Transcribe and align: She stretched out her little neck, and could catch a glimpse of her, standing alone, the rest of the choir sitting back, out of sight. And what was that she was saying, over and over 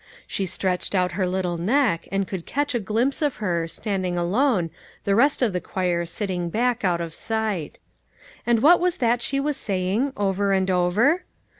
She 0.25 0.47
stretched 0.47 0.95
out 0.95 1.11
her 1.11 1.27
little 1.27 1.59
neck, 1.59 2.07
and 2.11 2.27
could 2.27 2.47
catch 2.47 2.73
a 2.73 2.79
glimpse 2.79 3.21
of 3.21 3.35
her, 3.35 3.67
standing 3.67 4.17
alone, 4.17 4.71
the 5.03 5.13
rest 5.13 5.43
of 5.43 5.53
the 5.53 5.61
choir 5.61 6.05
sitting 6.05 6.49
back, 6.49 6.83
out 6.83 7.01
of 7.01 7.13
sight. 7.13 7.77
And 8.43 8.63
what 8.63 8.79
was 8.79 8.97
that 8.97 9.21
she 9.21 9.39
was 9.39 9.57
saying, 9.57 10.11
over 10.17 10.53
and 10.53 10.71
over 10.71 11.23